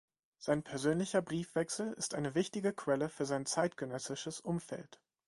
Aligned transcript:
Sein 0.39 0.63
persönlicher 0.63 1.21
Briefwechsel 1.21 1.93
ist 1.93 2.15
eine 2.15 2.33
wichtige 2.33 2.73
Quelle 2.73 3.07
für 3.07 3.27
sein 3.27 3.45
zeitgenössisches 3.45 4.39
Umfeld. 4.39 4.99